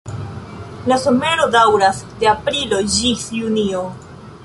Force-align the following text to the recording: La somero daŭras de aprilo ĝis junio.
La 0.91 0.97
somero 1.03 1.45
daŭras 1.57 2.01
de 2.25 2.33
aprilo 2.35 2.83
ĝis 2.97 3.31
junio. 3.43 3.89